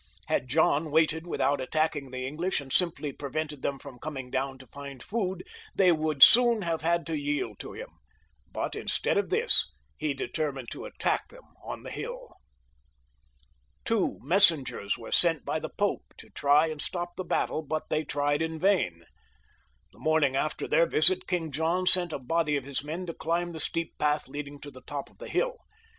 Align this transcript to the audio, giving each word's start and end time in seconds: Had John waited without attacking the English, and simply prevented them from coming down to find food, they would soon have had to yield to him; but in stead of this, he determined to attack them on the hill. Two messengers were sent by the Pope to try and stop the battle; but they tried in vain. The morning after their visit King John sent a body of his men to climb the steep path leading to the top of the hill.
Had 0.25 0.47
John 0.47 0.89
waited 0.89 1.27
without 1.27 1.61
attacking 1.61 2.09
the 2.09 2.25
English, 2.25 2.59
and 2.59 2.73
simply 2.73 3.11
prevented 3.13 3.61
them 3.61 3.77
from 3.77 3.99
coming 3.99 4.31
down 4.31 4.57
to 4.57 4.65
find 4.65 5.03
food, 5.03 5.43
they 5.75 5.91
would 5.91 6.23
soon 6.23 6.63
have 6.63 6.81
had 6.81 7.05
to 7.05 7.13
yield 7.15 7.59
to 7.59 7.73
him; 7.73 7.85
but 8.51 8.73
in 8.73 8.87
stead 8.87 9.15
of 9.19 9.29
this, 9.29 9.71
he 9.99 10.15
determined 10.15 10.71
to 10.71 10.85
attack 10.85 11.27
them 11.29 11.43
on 11.63 11.83
the 11.83 11.91
hill. 11.91 12.33
Two 13.85 14.17
messengers 14.23 14.97
were 14.97 15.11
sent 15.11 15.45
by 15.45 15.59
the 15.59 15.69
Pope 15.69 16.15
to 16.17 16.31
try 16.31 16.65
and 16.65 16.81
stop 16.81 17.15
the 17.15 17.23
battle; 17.23 17.61
but 17.61 17.87
they 17.91 18.03
tried 18.03 18.41
in 18.41 18.57
vain. 18.57 19.05
The 19.91 19.99
morning 19.99 20.35
after 20.35 20.67
their 20.67 20.87
visit 20.87 21.27
King 21.27 21.51
John 21.51 21.85
sent 21.85 22.11
a 22.11 22.17
body 22.17 22.57
of 22.57 22.63
his 22.63 22.83
men 22.83 23.05
to 23.05 23.13
climb 23.13 23.51
the 23.51 23.59
steep 23.59 23.95
path 23.99 24.27
leading 24.27 24.59
to 24.61 24.71
the 24.71 24.81
top 24.81 25.11
of 25.11 25.19
the 25.19 25.29
hill. 25.29 25.59